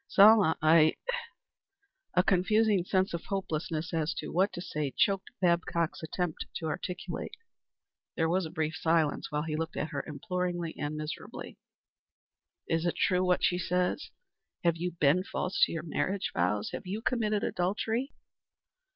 "Selma, 0.07 0.57
I" 0.63 0.95
A 2.15 2.23
confusing 2.23 2.83
sense 2.85 3.13
of 3.13 3.25
hopelessness 3.25 3.93
as 3.93 4.15
to 4.15 4.29
what 4.31 4.51
to 4.53 4.59
say 4.59 4.91
choked 4.97 5.29
Babcock's 5.39 6.01
attempt 6.01 6.47
to 6.55 6.65
articulate. 6.65 7.35
There 8.15 8.27
was 8.27 8.47
a 8.47 8.49
brief 8.49 8.75
silence, 8.75 9.29
while 9.31 9.43
he 9.43 9.55
looked 9.55 9.77
at 9.77 9.89
her 9.89 10.03
imploringly 10.07 10.75
and 10.75 10.95
miserably. 10.97 11.59
"Is 12.67 12.87
it 12.87 12.95
true 12.95 13.23
what 13.23 13.43
she 13.43 13.59
says? 13.59 14.09
Have 14.63 14.75
you 14.75 14.93
been 14.93 15.23
false 15.23 15.61
to 15.65 15.71
your 15.71 15.83
marriage 15.83 16.31
vows? 16.33 16.71
Have 16.71 16.87
you 16.87 17.03
committed 17.03 17.43
adultery?" 17.43 18.11